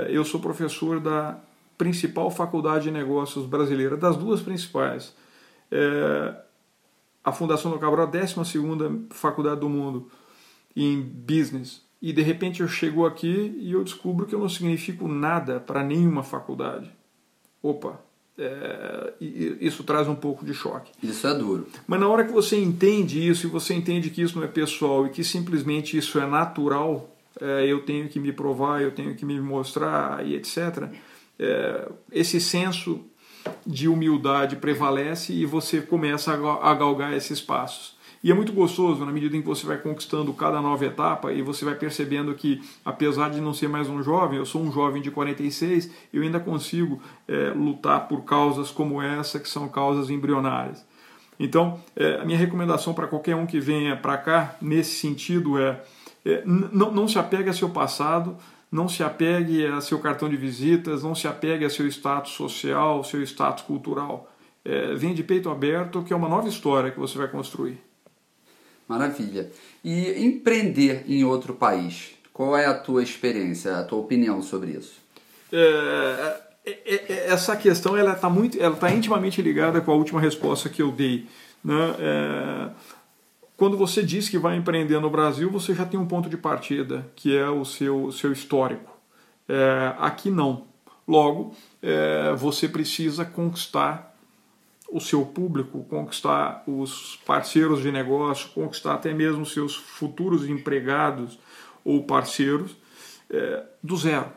eu 0.09 0.25
sou 0.25 0.41
professor 0.41 0.99
da 0.99 1.39
principal 1.81 2.31
faculdade 2.31 2.85
de 2.85 2.91
negócios 2.91 3.47
brasileira, 3.47 3.97
das 3.97 4.15
duas 4.15 4.43
principais. 4.43 5.15
É, 5.73 6.35
a 7.25 7.33
Fundação 7.33 7.71
do 7.71 7.79
Cabral, 7.79 8.07
a 8.07 8.11
12 8.11 8.35
faculdade 9.09 9.61
do 9.61 9.69
mundo 9.71 10.11
em 10.77 11.01
business. 11.01 11.81
E 12.03 12.13
de 12.13 12.21
repente 12.21 12.61
eu 12.61 12.69
chego 12.69 13.07
aqui 13.07 13.57
e 13.59 13.73
eu 13.73 13.83
descubro 13.83 14.27
que 14.27 14.35
eu 14.35 14.39
não 14.39 14.49
significo 14.49 15.09
nada 15.09 15.59
para 15.59 15.83
nenhuma 15.83 16.23
faculdade. 16.23 16.91
Opa, 17.63 17.99
é, 18.37 19.15
isso 19.19 19.83
traz 19.83 20.07
um 20.07 20.15
pouco 20.15 20.45
de 20.45 20.53
choque. 20.53 20.93
Isso 21.03 21.27
é 21.27 21.35
duro. 21.35 21.67
Mas 21.87 21.99
na 21.99 22.09
hora 22.09 22.27
que 22.27 22.33
você 22.33 22.59
entende 22.59 23.27
isso 23.27 23.47
e 23.47 23.51
você 23.51 23.73
entende 23.73 24.11
que 24.11 24.21
isso 24.21 24.37
não 24.37 24.45
é 24.45 24.49
pessoal 24.49 25.07
e 25.07 25.11
que 25.11 25.25
simplesmente 25.25 25.97
isso 25.97 26.19
é 26.19 26.27
natural, 26.27 27.09
é, 27.41 27.65
eu 27.67 27.81
tenho 27.87 28.07
que 28.07 28.21
me 28.21 28.33
provar, 28.33 28.83
eu 28.83 28.93
tenho 28.93 29.15
que 29.15 29.25
me 29.25 29.41
mostrar 29.41 30.27
e 30.27 30.35
etc. 30.35 30.91
É, 31.43 31.89
esse 32.13 32.39
senso 32.39 33.01
de 33.67 33.89
humildade 33.89 34.57
prevalece 34.57 35.33
e 35.33 35.47
você 35.47 35.81
começa 35.81 36.35
a 36.35 36.75
galgar 36.75 37.15
esses 37.15 37.41
passos. 37.41 37.99
E 38.23 38.31
é 38.31 38.35
muito 38.35 38.53
gostoso 38.53 39.03
na 39.07 39.11
medida 39.11 39.35
em 39.35 39.41
que 39.41 39.49
você 39.49 39.67
vai 39.67 39.79
conquistando 39.79 40.31
cada 40.35 40.61
nova 40.61 40.85
etapa 40.85 41.33
e 41.33 41.41
você 41.41 41.65
vai 41.65 41.75
percebendo 41.75 42.35
que, 42.35 42.61
apesar 42.85 43.31
de 43.31 43.41
não 43.41 43.55
ser 43.55 43.67
mais 43.67 43.89
um 43.89 44.03
jovem, 44.03 44.39
eu 44.39 44.45
sou 44.45 44.61
um 44.61 44.71
jovem 44.71 45.01
de 45.01 45.11
46, 45.11 45.91
eu 46.13 46.23
ainda 46.23 46.39
consigo 46.39 47.01
é, 47.27 47.51
lutar 47.57 48.07
por 48.07 48.25
causas 48.25 48.71
como 48.71 49.01
essa, 49.01 49.41
que 49.41 49.49
são 49.49 49.67
causas 49.71 50.11
embrionárias. 50.11 50.85
Então, 51.39 51.81
é, 51.97 52.17
a 52.21 52.25
minha 52.27 52.37
recomendação 52.37 52.93
para 52.93 53.07
qualquer 53.07 53.35
um 53.35 53.47
que 53.47 53.59
venha 53.59 53.97
para 53.97 54.19
cá, 54.19 54.55
nesse 54.61 54.97
sentido, 54.97 55.59
é, 55.59 55.83
é 56.23 56.43
não, 56.45 56.93
não 56.93 57.09
se 57.09 57.19
apegue 57.19 57.49
a 57.49 57.55
seu 57.55 57.71
passado, 57.71 58.37
não 58.71 58.89
se 58.89 59.03
apegue 59.03 59.67
a 59.67 59.81
seu 59.81 59.99
cartão 59.99 60.29
de 60.29 60.37
visitas, 60.37 61.03
não 61.03 61.15
se 61.15 61.27
apegue 61.27 61.65
a 61.65 61.71
seu 61.71 61.87
status 61.89 62.33
social, 62.33 63.03
seu 63.03 63.23
status 63.23 63.65
cultural. 63.65 64.31
É, 64.65 64.95
vem 64.95 65.15
de 65.15 65.25
peito 65.25 65.51
aberto, 65.51 66.03
que 66.03 66.13
é 66.13 66.17
uma 66.17 66.29
nova 66.29 66.49
história 66.49 66.91
que 66.91 66.99
você 66.99 67.19
vai 67.19 67.29
construir. 67.29 67.79
Maravilha. 68.87 69.51
E 69.83 70.25
empreender 70.25 71.05
em 71.09 71.25
outro 71.25 71.55
país, 71.55 72.11
qual 72.33 72.57
é 72.57 72.67
a 72.67 72.75
tua 72.75 73.03
experiência, 73.03 73.79
a 73.79 73.85
tua 73.85 73.99
opinião 73.99 74.43
sobre 74.43 74.73
isso? 74.73 75.01
É, 75.53 76.41
é, 76.65 76.71
é, 76.71 77.13
é 77.13 77.27
essa 77.29 77.57
questão 77.57 77.97
ela 77.97 78.13
está 78.13 78.29
muito, 78.29 78.61
ela 78.61 78.75
está 78.75 78.91
intimamente 78.91 79.41
ligada 79.41 79.81
com 79.81 79.91
a 79.91 79.95
última 79.95 80.21
resposta 80.21 80.69
que 80.69 80.83
eu 80.83 80.93
dei. 80.93 81.27
Né? 81.65 81.97
É, 81.99 82.71
quando 83.61 83.77
você 83.77 84.03
diz 84.03 84.27
que 84.27 84.39
vai 84.39 84.57
empreender 84.57 84.99
no 85.01 85.11
Brasil, 85.11 85.51
você 85.51 85.75
já 85.75 85.85
tem 85.85 86.01
um 86.01 86.07
ponto 86.07 86.31
de 86.31 86.37
partida, 86.39 87.07
que 87.15 87.37
é 87.37 87.47
o 87.47 87.63
seu, 87.63 88.11
seu 88.11 88.33
histórico. 88.33 88.91
É, 89.47 89.95
aqui 89.99 90.31
não. 90.31 90.65
Logo, 91.07 91.55
você 92.39 92.67
precisa 92.67 93.23
conquistar 93.23 94.17
o 94.91 94.99
seu 94.99 95.27
público, 95.27 95.85
conquistar 95.91 96.65
os 96.67 97.21
parceiros 97.27 97.83
de 97.83 97.93
negócio, 97.93 98.49
conquistar 98.55 98.95
até 98.95 99.13
mesmo 99.13 99.45
seus 99.45 99.77
futuros 99.77 100.49
empregados 100.49 101.39
ou 101.85 102.05
parceiros 102.05 102.75
é, 103.29 103.63
do 103.83 103.95
zero. 103.95 104.33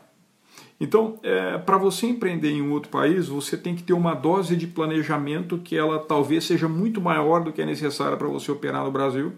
Então, 0.80 1.18
é, 1.22 1.56
para 1.58 1.78
você 1.78 2.06
empreender 2.06 2.50
em 2.50 2.60
um 2.60 2.72
outro 2.72 2.90
país, 2.90 3.28
você 3.28 3.56
tem 3.56 3.74
que 3.74 3.82
ter 3.82 3.92
uma 3.92 4.14
dose 4.14 4.56
de 4.56 4.66
planejamento 4.66 5.58
que 5.58 5.76
ela 5.76 5.98
talvez 5.98 6.44
seja 6.44 6.68
muito 6.68 7.00
maior 7.00 7.42
do 7.42 7.52
que 7.52 7.62
é 7.62 7.66
necessária 7.66 8.16
para 8.16 8.26
você 8.26 8.50
operar 8.50 8.84
no 8.84 8.90
Brasil. 8.90 9.32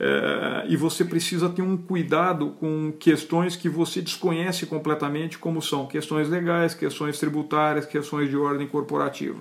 É, 0.00 0.64
e 0.68 0.76
você 0.76 1.04
precisa 1.04 1.48
ter 1.48 1.62
um 1.62 1.76
cuidado 1.76 2.56
com 2.58 2.92
questões 2.98 3.54
que 3.54 3.68
você 3.68 4.00
desconhece 4.00 4.66
completamente, 4.66 5.38
como 5.38 5.60
são 5.62 5.86
questões 5.86 6.28
legais, 6.28 6.74
questões 6.74 7.18
tributárias, 7.18 7.86
questões 7.86 8.28
de 8.28 8.36
ordem 8.36 8.66
corporativa. 8.66 9.38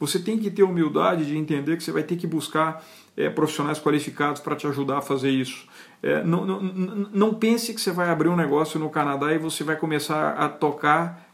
Você 0.00 0.18
tem 0.18 0.38
que 0.38 0.50
ter 0.50 0.62
humildade 0.62 1.26
de 1.26 1.36
entender 1.36 1.76
que 1.76 1.84
você 1.84 1.92
vai 1.92 2.02
ter 2.02 2.16
que 2.16 2.26
buscar 2.26 2.84
é, 3.16 3.28
profissionais 3.28 3.78
qualificados 3.78 4.40
para 4.40 4.56
te 4.56 4.66
ajudar 4.66 4.98
a 4.98 5.02
fazer 5.02 5.30
isso. 5.30 5.68
É, 6.02 6.22
não, 6.24 6.44
não, 6.44 6.60
não 6.60 7.34
pense 7.34 7.72
que 7.72 7.80
você 7.80 7.92
vai 7.92 8.10
abrir 8.10 8.28
um 8.28 8.36
negócio 8.36 8.78
no 8.78 8.90
Canadá 8.90 9.32
e 9.32 9.38
você 9.38 9.62
vai 9.62 9.76
começar 9.76 10.32
a 10.32 10.48
tocar 10.48 11.30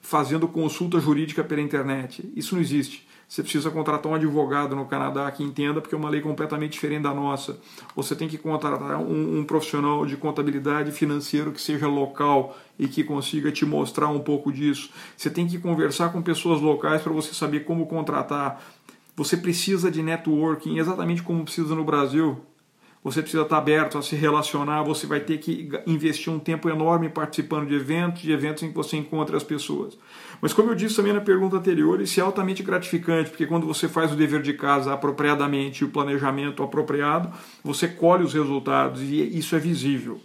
fazendo 0.00 0.46
consulta 0.46 1.00
jurídica 1.00 1.42
pela 1.42 1.60
internet. 1.60 2.30
Isso 2.36 2.54
não 2.54 2.62
existe. 2.62 3.06
Você 3.26 3.42
precisa 3.42 3.70
contratar 3.70 4.12
um 4.12 4.14
advogado 4.14 4.76
no 4.76 4.84
Canadá 4.84 5.30
que 5.30 5.42
entenda, 5.42 5.80
porque 5.80 5.94
é 5.94 5.98
uma 5.98 6.10
lei 6.10 6.20
completamente 6.20 6.72
diferente 6.72 7.04
da 7.04 7.14
nossa. 7.14 7.58
Você 7.96 8.14
tem 8.14 8.28
que 8.28 8.36
contratar 8.36 8.98
um, 9.00 9.38
um 9.38 9.44
profissional 9.44 10.04
de 10.04 10.18
contabilidade 10.18 10.92
financeiro 10.92 11.50
que 11.50 11.60
seja 11.60 11.88
local 11.88 12.54
e 12.78 12.86
que 12.86 13.02
consiga 13.02 13.50
te 13.50 13.64
mostrar 13.64 14.08
um 14.08 14.20
pouco 14.20 14.52
disso. 14.52 14.90
Você 15.16 15.30
tem 15.30 15.48
que 15.48 15.58
conversar 15.58 16.12
com 16.12 16.20
pessoas 16.20 16.60
locais 16.60 17.00
para 17.00 17.12
você 17.12 17.32
saber 17.32 17.60
como 17.60 17.86
contratar. 17.86 18.62
Você 19.16 19.36
precisa 19.36 19.90
de 19.90 20.02
networking, 20.02 20.78
exatamente 20.78 21.22
como 21.22 21.42
precisa 21.42 21.74
no 21.74 21.84
Brasil 21.84 22.38
você 23.02 23.20
precisa 23.20 23.42
estar 23.42 23.58
aberto 23.58 23.98
a 23.98 24.02
se 24.02 24.14
relacionar, 24.14 24.82
você 24.82 25.06
vai 25.06 25.20
ter 25.20 25.38
que 25.38 25.68
investir 25.86 26.32
um 26.32 26.38
tempo 26.38 26.68
enorme 26.68 27.08
participando 27.08 27.66
de 27.66 27.74
eventos, 27.74 28.22
de 28.22 28.30
eventos 28.30 28.62
em 28.62 28.68
que 28.68 28.74
você 28.74 28.96
encontra 28.96 29.36
as 29.36 29.42
pessoas. 29.42 29.98
Mas 30.40 30.52
como 30.52 30.70
eu 30.70 30.74
disse 30.74 30.96
também 30.96 31.12
na 31.12 31.20
pergunta 31.20 31.56
anterior, 31.56 32.00
isso 32.00 32.20
é 32.20 32.22
altamente 32.22 32.62
gratificante, 32.62 33.30
porque 33.30 33.46
quando 33.46 33.66
você 33.66 33.88
faz 33.88 34.12
o 34.12 34.16
dever 34.16 34.40
de 34.40 34.52
casa 34.52 34.92
apropriadamente 34.92 35.82
e 35.82 35.84
o 35.84 35.90
planejamento 35.90 36.62
apropriado, 36.62 37.30
você 37.64 37.88
colhe 37.88 38.22
os 38.22 38.34
resultados 38.34 39.02
e 39.02 39.38
isso 39.38 39.56
é 39.56 39.58
visível. 39.58 40.20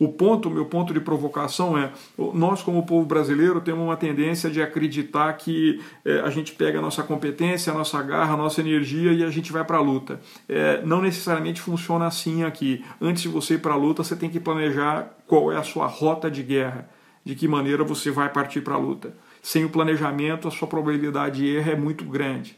O 0.00 0.08
ponto, 0.08 0.48
meu 0.48 0.64
ponto 0.64 0.94
de 0.94 1.00
provocação 1.00 1.76
é, 1.76 1.92
nós 2.32 2.62
como 2.62 2.86
povo 2.86 3.04
brasileiro 3.04 3.60
temos 3.60 3.84
uma 3.84 3.98
tendência 3.98 4.48
de 4.48 4.62
acreditar 4.62 5.30
que 5.34 5.78
é, 6.02 6.20
a 6.20 6.30
gente 6.30 6.52
pega 6.52 6.78
a 6.78 6.82
nossa 6.82 7.02
competência, 7.02 7.70
a 7.70 7.76
nossa 7.76 8.02
garra, 8.02 8.32
a 8.32 8.36
nossa 8.36 8.62
energia 8.62 9.12
e 9.12 9.22
a 9.22 9.28
gente 9.28 9.52
vai 9.52 9.62
para 9.62 9.76
a 9.76 9.80
luta. 9.82 10.18
É, 10.48 10.80
não 10.86 11.02
necessariamente 11.02 11.60
funciona 11.60 12.06
assim 12.06 12.44
aqui. 12.44 12.82
Antes 12.98 13.24
de 13.24 13.28
você 13.28 13.56
ir 13.56 13.58
para 13.58 13.74
a 13.74 13.76
luta, 13.76 14.02
você 14.02 14.16
tem 14.16 14.30
que 14.30 14.40
planejar 14.40 15.14
qual 15.26 15.52
é 15.52 15.58
a 15.58 15.62
sua 15.62 15.86
rota 15.86 16.30
de 16.30 16.42
guerra, 16.42 16.88
de 17.22 17.34
que 17.34 17.46
maneira 17.46 17.84
você 17.84 18.10
vai 18.10 18.30
partir 18.30 18.62
para 18.62 18.76
a 18.76 18.78
luta. 18.78 19.12
Sem 19.42 19.66
o 19.66 19.68
planejamento, 19.68 20.48
a 20.48 20.50
sua 20.50 20.66
probabilidade 20.66 21.42
de 21.42 21.46
erro 21.46 21.72
é 21.72 21.76
muito 21.76 22.06
grande. 22.06 22.56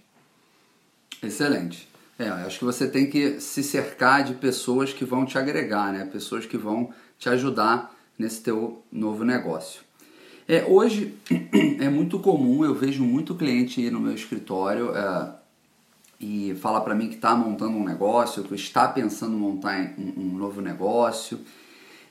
Excelente. 1.20 1.88
É, 2.16 2.28
acho 2.28 2.60
que 2.60 2.64
você 2.64 2.86
tem 2.86 3.10
que 3.10 3.40
se 3.40 3.64
cercar 3.64 4.22
de 4.22 4.34
pessoas 4.34 4.92
que 4.92 5.04
vão 5.04 5.26
te 5.26 5.36
agregar, 5.36 5.92
né? 5.92 6.04
Pessoas 6.04 6.46
que 6.46 6.56
vão 6.56 6.92
te 7.22 7.28
ajudar 7.28 7.94
nesse 8.18 8.42
teu 8.42 8.82
novo 8.90 9.22
negócio. 9.24 9.80
É, 10.48 10.64
hoje 10.64 11.14
é 11.78 11.88
muito 11.88 12.18
comum, 12.18 12.64
eu 12.64 12.74
vejo 12.74 13.04
muito 13.04 13.36
cliente 13.36 13.80
ir 13.80 13.92
no 13.92 14.00
meu 14.00 14.12
escritório 14.12 14.90
é, 14.92 15.32
e 16.20 16.56
falar 16.60 16.80
para 16.80 16.96
mim 16.96 17.08
que 17.08 17.14
está 17.14 17.36
montando 17.36 17.76
um 17.76 17.84
negócio, 17.84 18.42
que 18.42 18.56
está 18.56 18.88
pensando 18.88 19.36
em 19.36 19.38
montar 19.38 19.94
um, 19.96 20.20
um 20.20 20.36
novo 20.36 20.60
negócio. 20.60 21.38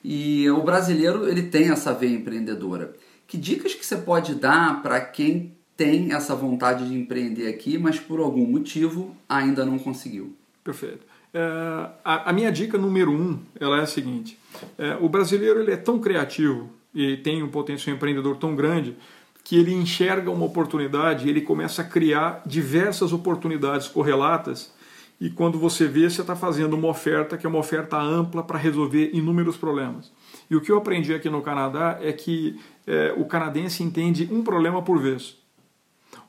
E 0.02 0.50
o 0.50 0.64
brasileiro 0.64 1.28
ele 1.28 1.44
tem 1.44 1.70
essa 1.70 1.94
veia 1.94 2.16
empreendedora. 2.16 2.96
Que 3.28 3.38
dicas 3.38 3.74
que 3.74 3.86
você 3.86 3.98
pode 3.98 4.36
dar 4.36 4.82
para 4.82 5.02
quem 5.02 5.52
tem 5.76 6.14
essa 6.14 6.34
vontade 6.34 6.88
de 6.88 6.98
empreender 6.98 7.50
aqui, 7.50 7.78
mas 7.78 8.00
por 8.00 8.22
algum 8.22 8.48
motivo 8.48 9.14
ainda 9.28 9.66
não 9.66 9.78
conseguiu? 9.78 10.34
Perfeito. 10.64 11.11
É, 11.34 11.90
a, 12.04 12.30
a, 12.30 12.34
minha 12.34 12.52
dica 12.52 12.78
número 12.78 13.12
um 13.12 13.40
ela 13.60 13.80
é 13.80 13.82
a 13.82 13.88
seguinte: 13.88 14.38
é, 14.78 14.98
o 15.00 15.08
brasileiro 15.08 15.62
ele 15.62 15.72
é 15.72 15.78
tão 15.78 16.00
criativo 16.00 16.70
e 16.94 17.18
tem 17.18 17.42
um 17.42 17.50
potencial 17.50 17.96
empreendedor 17.96 18.36
tão 18.38 18.56
grande 18.56 18.96
que 19.44 19.58
ele 19.58 19.74
enxerga 19.74 20.30
uma 20.30 20.46
oportunidade 20.46 21.26
e 21.26 21.30
ele 21.30 21.42
começa 21.42 21.82
a 21.82 21.86
criar 21.86 22.42
diversas 22.46 23.12
oportunidades 23.14 23.88
correlatas. 23.88 24.74
E 25.20 25.30
quando 25.30 25.60
você 25.60 25.88
vê, 25.88 26.10
você 26.10 26.22
está 26.22 26.36
fazendo 26.36 26.76
uma 26.76 26.88
oferta 26.88 27.38
que 27.38 27.46
é 27.46 27.50
uma 27.50 27.60
oferta 27.60 27.98
ampla 27.98 28.44
para 28.44 28.58
resolver 28.58 29.12
inúmeros 29.14 29.56
problemas. 29.56 30.12
E 30.50 30.56
o 30.56 30.62
que 30.62 30.72
eu 30.72 30.78
aprendi 30.78 31.14
aqui 31.14 31.30
no 31.30 31.42
Canadá 31.42 32.00
é 32.02 32.12
que 32.12 32.60
é, 32.88 33.14
o 33.16 33.26
canadense 33.26 33.84
entende 33.84 34.28
um 34.32 34.44
problema 34.44 34.82
por 34.82 35.00
vez. 35.00 35.38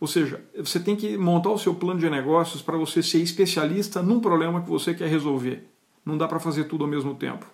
Ou 0.01 0.07
seja, 0.07 0.45
você 0.57 0.81
tem 0.81 0.97
que 0.97 1.17
montar 1.17 1.51
o 1.51 1.59
seu 1.59 1.75
plano 1.75 2.01
de 2.01 2.11
negócios 2.11 2.63
para 2.63 2.77
você 2.77 3.03
ser 3.03 3.19
especialista 3.19 4.03
num 4.03 4.21
problema 4.21 4.63
que 4.63 4.69
você 4.69 4.95
quer 4.95 5.09
resolver. 5.09 5.69
Não 6.05 6.19
dá 6.19 6.27
para 6.27 6.41
fazer 6.41 6.65
tudo 6.65 6.85
ao 6.85 6.91
mesmo 6.91 7.15
tempo. 7.15 7.47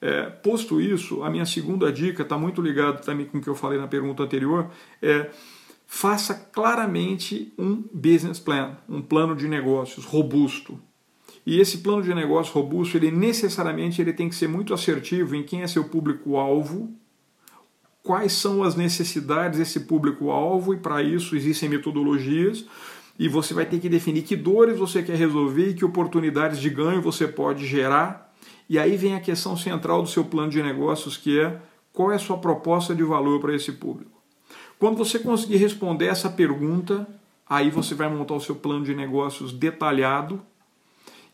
É, 0.00 0.24
posto 0.24 0.80
isso, 0.80 1.22
a 1.22 1.30
minha 1.30 1.46
segunda 1.46 1.90
dica 1.92 2.22
está 2.22 2.36
muito 2.36 2.60
ligada 2.60 2.98
também 2.98 3.26
com 3.26 3.38
o 3.38 3.40
que 3.40 3.48
eu 3.48 3.54
falei 3.54 3.78
na 3.78 3.86
pergunta 3.86 4.22
anterior, 4.22 4.70
é 5.00 5.30
faça 5.86 6.34
claramente 6.34 7.52
um 7.58 7.84
business 7.92 8.40
plan, 8.40 8.76
um 8.88 9.00
plano 9.00 9.36
de 9.36 9.46
negócios 9.46 10.04
robusto. 10.04 10.78
E 11.46 11.60
esse 11.60 11.78
plano 11.78 12.02
de 12.02 12.14
negócio 12.14 12.52
robusto, 12.54 12.96
ele 12.96 13.10
necessariamente 13.10 14.00
ele 14.00 14.12
tem 14.12 14.28
que 14.28 14.34
ser 14.34 14.48
muito 14.48 14.72
assertivo 14.72 15.36
em 15.36 15.42
quem 15.42 15.62
é 15.62 15.66
seu 15.66 15.84
público-alvo, 15.84 16.92
quais 18.04 18.32
são 18.32 18.62
as 18.62 18.76
necessidades 18.76 19.58
desse 19.58 19.80
público-alvo 19.80 20.74
e 20.74 20.76
para 20.76 21.02
isso 21.02 21.34
existem 21.34 21.70
metodologias 21.70 22.66
e 23.18 23.28
você 23.28 23.54
vai 23.54 23.64
ter 23.64 23.80
que 23.80 23.88
definir 23.88 24.22
que 24.22 24.36
dores 24.36 24.78
você 24.78 25.02
quer 25.02 25.16
resolver 25.16 25.70
e 25.70 25.74
que 25.74 25.84
oportunidades 25.84 26.60
de 26.60 26.68
ganho 26.68 27.00
você 27.00 27.26
pode 27.26 27.66
gerar. 27.66 28.32
E 28.68 28.78
aí 28.78 28.96
vem 28.96 29.14
a 29.14 29.20
questão 29.20 29.56
central 29.56 30.02
do 30.02 30.08
seu 30.08 30.24
plano 30.24 30.50
de 30.50 30.62
negócios, 30.62 31.16
que 31.16 31.40
é 31.40 31.60
qual 31.92 32.12
é 32.12 32.16
a 32.16 32.18
sua 32.18 32.36
proposta 32.36 32.94
de 32.94 33.02
valor 33.02 33.40
para 33.40 33.54
esse 33.54 33.72
público. 33.72 34.20
Quando 34.78 34.98
você 34.98 35.18
conseguir 35.18 35.56
responder 35.56 36.06
essa 36.06 36.28
pergunta, 36.28 37.06
aí 37.48 37.70
você 37.70 37.94
vai 37.94 38.08
montar 38.08 38.34
o 38.34 38.40
seu 38.40 38.56
plano 38.56 38.84
de 38.84 38.94
negócios 38.94 39.52
detalhado. 39.52 40.42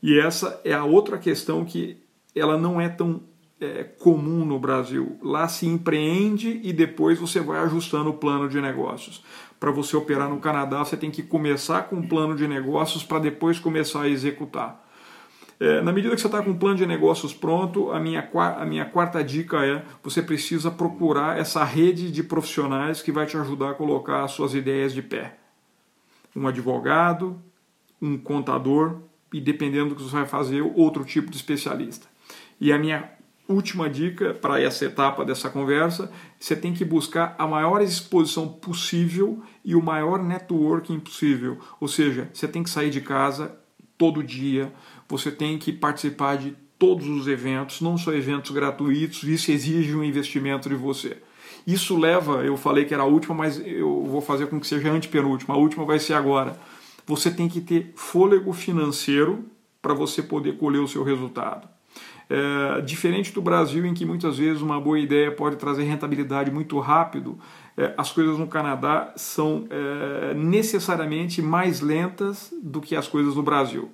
E 0.03 0.19
essa 0.19 0.61
é 0.65 0.75
a 0.75 0.85
outra 0.85 1.19
questão 1.19 1.65
que 1.65 1.97
ela 2.35 2.59
não 2.59 2.81
é 2.81 2.89
tão 2.89 3.23
é, 3.61 3.85
comum 3.85 4.45
no 4.45 4.59
Brasil. 4.59 5.19
Lá 5.23 5.47
se 5.47 5.67
empreende 5.67 6.61
e 6.63 6.73
depois 6.73 7.19
você 7.19 7.41
vai 7.41 7.61
ajustando 7.61 8.11
o 8.11 8.15
plano 8.15 8.49
de 8.49 8.61
negócios. 8.61 9.23
Para 9.59 9.71
você 9.71 9.97
operar 9.97 10.29
no 10.29 10.39
Canadá, 10.39 10.79
você 10.79 10.97
tem 10.97 11.11
que 11.11 11.23
começar 11.23 11.83
com 11.83 11.97
um 11.97 12.09
plano 12.09 12.35
de 12.35 12.49
negócios 12.49 13.05
para 13.05 13.19
depois 13.19 13.59
começar 13.59 14.03
a 14.03 14.09
executar. 14.09 14.89
É, 15.61 15.83
na 15.83 15.93
medida 15.93 16.15
que 16.15 16.21
você 16.23 16.27
está 16.27 16.43
com 16.43 16.51
um 16.51 16.59
plano 16.59 16.77
de 16.77 16.87
negócios 16.87 17.35
pronto, 17.35 17.93
a 17.93 18.01
minha, 18.01 18.27
a 18.33 18.65
minha 18.65 18.87
quarta 18.87 19.23
dica 19.23 19.63
é 19.63 19.85
você 20.03 20.23
precisa 20.23 20.71
procurar 20.71 21.39
essa 21.39 21.63
rede 21.63 22.11
de 22.11 22.23
profissionais 22.23 23.03
que 23.03 23.13
vai 23.13 23.27
te 23.27 23.37
ajudar 23.37 23.73
a 23.73 23.75
colocar 23.75 24.25
as 24.25 24.31
suas 24.31 24.55
ideias 24.55 24.95
de 24.95 25.03
pé. 25.03 25.37
Um 26.35 26.49
advogado, 26.49 27.39
um 28.01 28.17
contador 28.17 29.01
e, 29.35 29.39
dependendo 29.39 29.91
do 29.91 29.97
que 29.97 30.03
você 30.03 30.17
vai 30.17 30.27
fazer, 30.27 30.63
outro 30.63 31.05
tipo 31.05 31.31
de 31.31 31.37
especialista. 31.37 32.09
E 32.59 32.73
a 32.73 32.79
minha 32.79 33.20
última 33.53 33.89
dica 33.89 34.33
para 34.33 34.61
essa 34.61 34.85
etapa 34.85 35.25
dessa 35.25 35.51
conversa: 35.51 36.11
você 36.39 36.55
tem 36.57 36.73
que 36.73 36.85
buscar 36.85 37.35
a 37.39 37.47
maior 37.47 37.83
exposição 37.83 38.49
possível 38.49 39.43
e 39.65 39.75
o 39.75 39.83
maior 39.83 40.23
networking 40.23 41.01
possível. 41.01 41.59
Ou 41.81 41.89
seja, 41.89 42.31
você 42.33 42.49
tem 42.49 42.63
que 42.63 42.71
sair 42.71 42.91
de 42.91 43.01
casa 43.01 43.57
todo 43.99 44.23
dia, 44.23 44.73
você 45.09 45.31
tem 45.31 45.59
que 45.59 45.73
participar 45.73 46.37
de 46.37 46.57
todos 46.79 47.07
os 47.07 47.29
eventos, 47.29 47.83
não 47.83 47.99
só 47.99 48.13
eventos 48.13 48.53
gratuitos, 48.53 49.23
isso 49.25 49.53
exige 49.53 49.95
um 49.95 50.03
investimento 50.03 50.69
de 50.69 50.75
você. 50.75 51.19
Isso 51.67 51.99
leva, 51.99 52.43
eu 52.43 52.57
falei 52.57 52.87
que 52.87 52.95
era 52.95 53.03
a 53.03 53.07
última, 53.07 53.35
mas 53.35 53.61
eu 53.65 54.03
vou 54.07 54.23
fazer 54.23 54.47
com 54.47 54.59
que 54.59 54.67
seja 54.67 54.91
antepenúltima, 54.91 55.55
a 55.55 55.59
última 55.59 55.85
vai 55.85 55.99
ser 55.99 56.15
agora. 56.15 56.59
Você 57.07 57.31
tem 57.31 57.49
que 57.49 57.61
ter 57.61 57.93
fôlego 57.95 58.53
financeiro 58.55 59.45
para 59.83 59.93
você 59.93 60.23
poder 60.23 60.57
colher 60.57 60.79
o 60.79 60.89
seu 60.89 61.03
resultado. 61.03 61.69
É, 62.33 62.81
diferente 62.83 63.33
do 63.33 63.43
Brasil, 63.43 63.85
em 63.85 63.93
que 63.93 64.07
muitas 64.07 64.39
vezes 64.39 64.63
uma 64.63 64.81
boa 64.81 65.01
ideia 65.01 65.33
pode 65.33 65.57
trazer 65.57 65.83
rentabilidade 65.83 66.49
muito 66.49 66.79
rápido, 66.79 67.37
é, 67.77 67.93
as 67.99 68.13
coisas 68.13 68.39
no 68.39 68.47
Canadá 68.47 69.13
são 69.17 69.67
é, 69.69 70.33
necessariamente 70.33 71.43
mais 71.43 71.81
lentas 71.81 72.55
do 72.63 72.81
que 72.81 72.95
as 72.95 73.09
coisas 73.09 73.35
no 73.35 73.43
Brasil. 73.43 73.91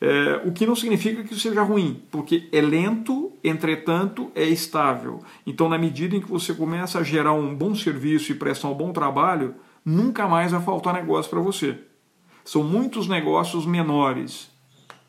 É, 0.00 0.40
o 0.46 0.52
que 0.52 0.64
não 0.64 0.74
significa 0.74 1.22
que 1.22 1.38
seja 1.38 1.62
ruim, 1.62 2.02
porque 2.10 2.48
é 2.50 2.62
lento, 2.62 3.30
entretanto 3.44 4.32
é 4.34 4.44
estável. 4.44 5.22
Então, 5.46 5.68
na 5.68 5.76
medida 5.76 6.16
em 6.16 6.20
que 6.22 6.30
você 6.30 6.54
começa 6.54 6.98
a 6.98 7.02
gerar 7.02 7.34
um 7.34 7.54
bom 7.54 7.74
serviço 7.74 8.32
e 8.32 8.36
prestar 8.36 8.68
um 8.68 8.74
bom 8.74 8.90
trabalho, 8.90 9.54
nunca 9.84 10.26
mais 10.26 10.52
vai 10.52 10.62
faltar 10.62 10.94
negócio 10.94 11.30
para 11.30 11.40
você. 11.40 11.76
São 12.42 12.62
muitos 12.62 13.06
negócios 13.06 13.66
menores, 13.66 14.50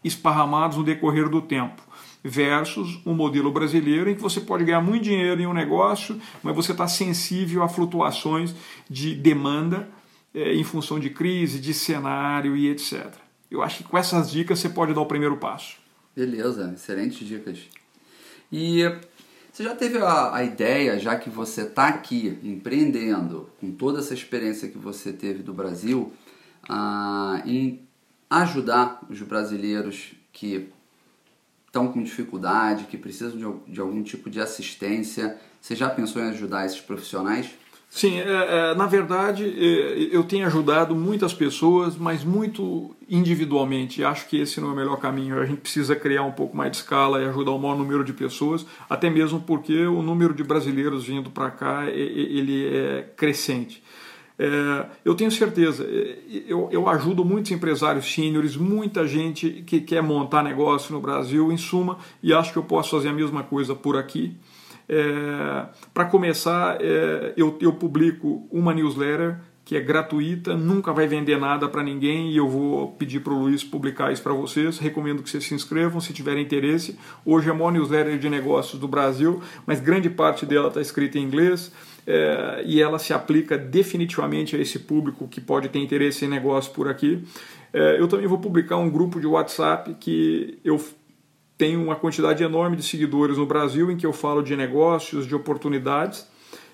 esparramados 0.03 0.75
no 0.75 0.83
decorrer 0.83 1.29
do 1.29 1.41
tempo 1.41 1.81
versus 2.23 2.99
o 3.05 3.11
um 3.11 3.13
modelo 3.13 3.51
brasileiro 3.51 4.09
em 4.09 4.15
que 4.15 4.21
você 4.21 4.39
pode 4.39 4.63
ganhar 4.63 4.81
muito 4.81 5.03
dinheiro 5.03 5.41
em 5.41 5.47
um 5.47 5.53
negócio, 5.53 6.19
mas 6.43 6.55
você 6.55 6.71
está 6.71 6.87
sensível 6.87 7.63
a 7.63 7.69
flutuações 7.69 8.53
de 8.89 9.15
demanda 9.15 9.87
é, 10.33 10.53
em 10.53 10.63
função 10.63 10.99
de 10.99 11.09
crise, 11.09 11.59
de 11.59 11.73
cenário 11.73 12.55
e 12.55 12.69
etc. 12.69 13.11
Eu 13.49 13.61
acho 13.61 13.79
que 13.79 13.83
com 13.83 13.97
essas 13.97 14.31
dicas 14.31 14.59
você 14.59 14.69
pode 14.69 14.93
dar 14.93 15.01
o 15.01 15.05
primeiro 15.05 15.37
passo. 15.37 15.77
Beleza, 16.15 16.71
excelentes 16.75 17.27
dicas. 17.27 17.59
E 18.51 18.83
você 19.51 19.63
já 19.63 19.75
teve 19.75 19.97
a, 19.97 20.35
a 20.35 20.43
ideia, 20.43 20.97
já 20.97 21.15
que 21.17 21.29
você 21.29 21.63
está 21.63 21.87
aqui 21.87 22.39
empreendendo, 22.43 23.49
com 23.59 23.71
toda 23.71 23.99
essa 23.99 24.13
experiência 24.13 24.69
que 24.69 24.77
você 24.77 25.11
teve 25.11 25.43
do 25.43 25.53
Brasil, 25.53 26.13
ah, 26.69 27.41
em 27.45 27.81
ajudar 28.29 29.01
os 29.09 29.21
brasileiros 29.21 30.13
que 30.31 30.69
estão 31.71 31.87
com 31.87 32.03
dificuldade, 32.03 32.83
que 32.83 32.97
precisam 32.97 33.37
de, 33.65 33.73
de 33.73 33.79
algum 33.79 34.03
tipo 34.03 34.29
de 34.29 34.41
assistência? 34.41 35.37
Você 35.61 35.73
já 35.73 35.89
pensou 35.89 36.21
em 36.21 36.29
ajudar 36.29 36.65
esses 36.65 36.81
profissionais? 36.81 37.49
Sim, 37.89 38.19
é, 38.19 38.23
é, 38.71 38.75
na 38.75 38.87
verdade 38.87 39.43
é, 39.45 40.15
eu 40.15 40.23
tenho 40.23 40.45
ajudado 40.47 40.95
muitas 40.95 41.33
pessoas, 41.33 41.97
mas 41.97 42.23
muito 42.23 42.95
individualmente. 43.09 44.03
Acho 44.03 44.27
que 44.27 44.39
esse 44.39 44.59
não 44.59 44.69
é 44.69 44.71
o 44.73 44.75
melhor 44.75 44.97
caminho. 44.97 45.39
A 45.39 45.45
gente 45.45 45.61
precisa 45.61 45.95
criar 45.95 46.23
um 46.23 46.31
pouco 46.31 46.55
mais 46.55 46.71
de 46.71 46.77
escala 46.77 47.21
e 47.21 47.25
ajudar 47.25 47.51
o 47.51 47.59
maior 47.59 47.77
número 47.77 48.03
de 48.03 48.13
pessoas, 48.13 48.65
até 48.89 49.09
mesmo 49.09 49.41
porque 49.41 49.85
o 49.85 50.01
número 50.01 50.33
de 50.33 50.43
brasileiros 50.43 51.05
vindo 51.05 51.29
para 51.29 51.51
cá 51.51 51.85
ele 51.89 52.67
é 52.67 53.03
crescente. 53.15 53.81
É, 54.43 54.85
eu 55.05 55.13
tenho 55.13 55.29
certeza, 55.29 55.85
é, 55.87 56.17
eu, 56.47 56.67
eu 56.71 56.89
ajudo 56.89 57.23
muitos 57.23 57.51
empresários 57.51 58.11
sêniores, 58.11 58.57
muita 58.57 59.05
gente 59.05 59.61
que 59.67 59.79
quer 59.79 60.01
montar 60.01 60.41
negócio 60.41 60.95
no 60.95 60.99
Brasil, 60.99 61.51
em 61.51 61.57
suma, 61.57 61.99
e 62.23 62.33
acho 62.33 62.51
que 62.51 62.57
eu 62.57 62.63
posso 62.63 62.89
fazer 62.89 63.09
a 63.09 63.13
mesma 63.13 63.43
coisa 63.43 63.75
por 63.75 63.95
aqui. 63.95 64.35
É, 64.89 65.67
Para 65.93 66.05
começar, 66.05 66.81
é, 66.81 67.35
eu, 67.37 67.55
eu 67.61 67.73
publico 67.73 68.47
uma 68.51 68.73
newsletter 68.73 69.37
que 69.71 69.77
é 69.77 69.79
gratuita, 69.79 70.53
nunca 70.53 70.91
vai 70.91 71.07
vender 71.07 71.39
nada 71.39 71.65
para 71.65 71.81
ninguém 71.81 72.29
e 72.29 72.35
eu 72.35 72.45
vou 72.45 72.89
pedir 72.91 73.21
para 73.21 73.31
o 73.31 73.39
Luiz 73.39 73.63
publicar 73.63 74.11
isso 74.11 74.21
para 74.21 74.33
vocês. 74.33 74.77
Recomendo 74.77 75.23
que 75.23 75.29
vocês 75.29 75.45
se 75.45 75.53
inscrevam 75.53 76.01
se 76.01 76.11
tiverem 76.11 76.43
interesse. 76.43 76.99
Hoje 77.25 77.47
é 77.47 77.51
a 77.53 77.53
maior 77.53 77.71
newsletter 77.71 78.19
de 78.19 78.29
negócios 78.29 78.77
do 78.77 78.85
Brasil, 78.85 79.41
mas 79.65 79.79
grande 79.79 80.09
parte 80.09 80.45
dela 80.45 80.67
está 80.67 80.81
escrita 80.81 81.17
em 81.17 81.23
inglês 81.23 81.71
é, 82.05 82.63
e 82.65 82.81
ela 82.81 82.99
se 82.99 83.13
aplica 83.13 83.57
definitivamente 83.57 84.57
a 84.57 84.59
esse 84.59 84.77
público 84.77 85.25
que 85.25 85.39
pode 85.39 85.69
ter 85.69 85.79
interesse 85.79 86.25
em 86.25 86.27
negócio 86.27 86.73
por 86.73 86.89
aqui. 86.89 87.23
É, 87.71 87.97
eu 87.97 88.09
também 88.09 88.27
vou 88.27 88.39
publicar 88.39 88.75
um 88.75 88.89
grupo 88.89 89.21
de 89.21 89.25
WhatsApp 89.25 89.95
que 90.01 90.59
eu 90.65 90.83
tenho 91.57 91.81
uma 91.81 91.95
quantidade 91.95 92.43
enorme 92.43 92.75
de 92.75 92.83
seguidores 92.83 93.37
no 93.37 93.45
Brasil 93.45 93.89
em 93.89 93.95
que 93.95 94.05
eu 94.05 94.11
falo 94.11 94.41
de 94.41 94.53
negócios, 94.53 95.25
de 95.25 95.33
oportunidades, 95.33 96.27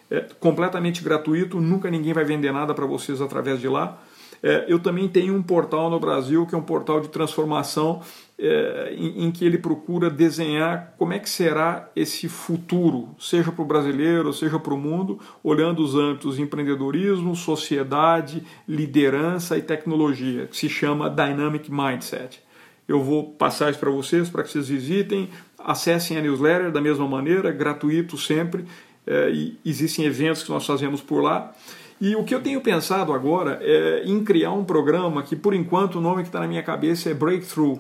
é 0.10 0.22
completamente 0.40 1.04
gratuito, 1.04 1.60
nunca 1.60 1.90
ninguém 1.90 2.14
vai 2.14 2.24
vender 2.24 2.52
nada 2.52 2.74
para 2.74 2.86
vocês 2.86 3.22
através 3.22 3.60
de 3.60 3.68
lá. 3.68 4.02
É, 4.42 4.66
eu 4.68 4.80
também 4.80 5.08
tenho 5.08 5.34
um 5.34 5.42
portal 5.42 5.90
no 5.90 6.00
Brasil 6.00 6.46
que 6.46 6.54
é 6.54 6.58
um 6.58 6.64
portal 6.64 7.02
de 7.02 7.10
transformação 7.10 8.02
é, 8.38 8.94
em, 8.96 9.26
em, 9.26 9.32
que 9.32 9.44
ele 9.44 9.58
procura 9.58 10.12
desenhar 10.12 10.94
como 10.98 11.14
é 11.14 11.20
que 11.20 11.30
será 11.30 11.90
esse 11.96 12.30
futuro, 12.30 13.10
seja 13.18 13.52
para 13.52 13.64
o 13.64 13.66
brasileiro, 13.66 14.32
seja 14.32 14.60
para 14.60 14.74
o 14.74 14.78
mundo, 14.78 15.20
olhando 15.44 15.82
os 15.82 15.96
âmbitos 15.96 16.38
empreendedorismo, 16.38 17.36
sociedade, 17.36 18.44
liderança 18.68 19.58
e 19.58 19.62
tecnologia, 19.62 20.46
que 20.46 20.56
se 20.56 20.70
chama 20.70 21.10
Dynamic 21.10 21.72
Mindset. 21.72 22.44
Eu 22.88 23.04
vou 23.04 23.32
passar 23.32 23.72
isso 23.72 23.80
para 23.80 23.90
vocês, 23.90 24.30
para 24.30 24.44
que 24.44 24.50
vocês 24.50 24.70
visitem, 24.70 25.30
acessem 25.58 26.16
a 26.16 26.22
newsletter 26.22 26.72
da 26.72 26.80
mesma 26.80 27.08
maneira, 27.08 27.52
gratuito 27.52 28.18
sempre, 28.18 28.66
é, 29.08 29.32
e 29.32 29.58
existem 29.66 30.06
eventos 30.06 30.44
que 30.44 30.50
nós 30.50 30.66
fazemos 30.66 31.02
por 31.02 31.22
lá. 31.22 31.54
E 32.00 32.16
o 32.16 32.24
que 32.24 32.36
eu 32.36 32.42
tenho 32.42 32.62
pensado 32.62 33.12
agora 33.12 33.60
é 33.62 34.04
em 34.06 34.24
criar 34.24 34.52
um 34.52 34.64
programa 34.64 35.24
que, 35.24 35.36
por 35.36 35.54
enquanto, 35.54 35.96
o 35.96 36.02
nome 36.02 36.22
que 36.22 36.30
está 36.30 36.40
na 36.40 36.48
minha 36.48 36.62
cabeça 36.62 37.10
é 37.10 37.14
Breakthrough. 37.14 37.80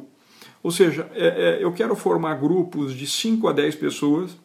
Ou 0.63 0.71
seja, 0.71 1.07
é, 1.13 1.27
é, 1.27 1.63
eu 1.63 1.71
quero 1.71 1.95
formar 1.95 2.35
grupos 2.35 2.93
de 2.93 3.05
5 3.05 3.47
a 3.47 3.53
10 3.53 3.75
pessoas 3.75 4.35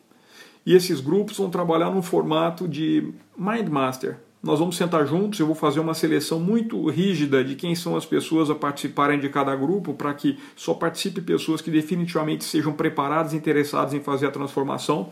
e 0.67 0.75
esses 0.75 1.01
grupos 1.01 1.39
vão 1.39 1.49
trabalhar 1.49 1.91
num 1.91 2.03
formato 2.03 2.69
de 2.69 3.13
Mind 3.37 3.69
Master 3.69 4.19
nós 4.43 4.59
vamos 4.59 4.77
sentar 4.77 5.07
juntos, 5.07 5.39
eu 5.39 5.47
vou 5.47 5.55
fazer 5.55 5.79
uma 5.79 5.95
seleção 5.95 6.41
muito 6.41 6.89
rígida 6.89 7.45
de 7.45 7.55
quem 7.55 7.77
são 7.77 7.97
as 7.97 8.05
pessoas 8.05 8.51
a 8.51 8.55
participarem 8.57 9.21
de 9.21 9.29
cada 9.29 9.55
grupo, 9.55 9.95
para 9.95 10.13
que 10.13 10.37
só 10.57 10.75
participe 10.75 11.21
pessoas 11.21 11.61
que 11.61 11.71
definitivamente 11.71 12.43
sejam 12.43 12.73
preparadas 12.73 13.33
e 13.33 13.37
interessadas 13.37 13.95
em 13.95 14.01
fazer 14.01 14.27
a 14.27 14.33
transformação 14.33 15.11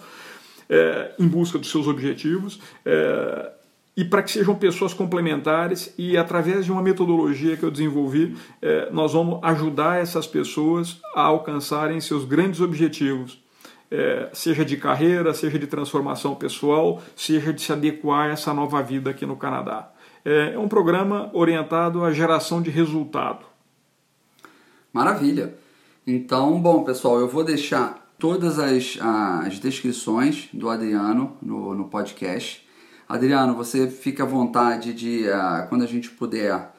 é, 0.71 1.13
em 1.19 1.29
busca 1.29 1.59
dos 1.59 1.71
seus 1.71 1.87
objetivos. 1.87 2.59
É, 2.87 3.53
e 3.97 4.05
para 4.05 4.23
que 4.23 4.31
sejam 4.31 4.55
pessoas 4.55 4.95
complementares 4.95 5.93
e 5.99 6.17
através 6.17 6.65
de 6.65 6.73
uma 6.73 6.81
metodologia 6.81 7.57
que 7.57 7.65
eu 7.65 7.71
desenvolvi, 7.71 8.35
é, 8.63 8.89
nós 8.91 9.13
vamos 9.13 9.41
ajudar 9.43 10.01
essas 10.01 10.27
pessoas 10.27 10.99
a 11.15 11.23
alcançarem 11.23 12.01
seus 12.01 12.25
grandes 12.25 12.61
objetivos 12.61 13.39
é, 13.91 14.31
seja 14.33 14.65
de 14.65 14.77
carreira, 14.77 15.35
seja 15.35 15.59
de 15.59 15.67
transformação 15.67 16.35
pessoal, 16.35 17.03
seja 17.17 17.53
de 17.53 17.61
se 17.61 17.73
adequar 17.73 18.29
a 18.29 18.33
essa 18.33 18.55
nova 18.55 18.83
vida 18.83 19.11
aqui 19.11 19.27
no 19.27 19.37
Canadá. 19.37 19.91
É, 20.25 20.53
é 20.55 20.59
um 20.59 20.69
programa 20.69 21.31
orientado 21.33 22.05
à 22.05 22.13
geração 22.13 22.63
de 22.63 22.71
resultado. 22.71 23.45
Maravilha! 24.93 25.55
Então, 26.07 26.61
bom, 26.61 26.85
pessoal, 26.85 27.19
eu 27.19 27.29
vou 27.29 27.45
deixar 27.45 28.10
todas 28.21 28.59
as, 28.59 28.99
as 29.01 29.59
descrições 29.59 30.49
do 30.53 30.69
Adriano 30.69 31.37
no, 31.41 31.75
no 31.75 31.89
podcast. 31.89 32.65
Adriano, 33.09 33.55
você 33.55 33.91
fica 33.91 34.23
à 34.23 34.27
vontade 34.27 34.93
de, 34.93 35.25
uh, 35.25 35.67
quando 35.69 35.83
a 35.83 35.87
gente 35.87 36.11
puder, 36.11 36.71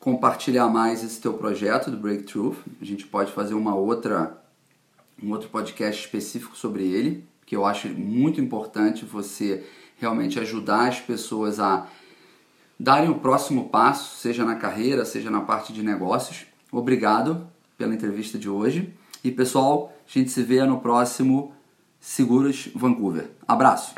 compartilhar 0.00 0.68
mais 0.68 1.02
esse 1.02 1.20
teu 1.20 1.34
projeto 1.34 1.90
do 1.90 1.96
Breakthrough. 1.96 2.56
A 2.80 2.84
gente 2.84 3.06
pode 3.06 3.32
fazer 3.32 3.54
uma 3.54 3.74
outra 3.74 4.36
um 5.20 5.32
outro 5.32 5.48
podcast 5.48 6.04
específico 6.04 6.56
sobre 6.56 6.84
ele, 6.84 7.24
que 7.44 7.56
eu 7.56 7.64
acho 7.64 7.88
muito 7.88 8.40
importante 8.40 9.04
você 9.04 9.64
realmente 9.96 10.38
ajudar 10.38 10.88
as 10.88 11.00
pessoas 11.00 11.58
a 11.58 11.88
darem 12.78 13.10
o 13.10 13.16
próximo 13.16 13.68
passo, 13.68 14.16
seja 14.16 14.44
na 14.44 14.54
carreira, 14.54 15.04
seja 15.04 15.28
na 15.28 15.40
parte 15.40 15.72
de 15.72 15.82
negócios. 15.82 16.46
Obrigado 16.70 17.48
pela 17.76 17.92
entrevista 17.92 18.38
de 18.38 18.48
hoje. 18.48 18.94
E 19.22 19.30
pessoal, 19.30 19.92
a 20.06 20.10
gente 20.10 20.30
se 20.30 20.42
vê 20.42 20.64
no 20.64 20.80
próximo 20.80 21.52
Seguros 22.00 22.68
Vancouver. 22.74 23.30
Abraço! 23.46 23.94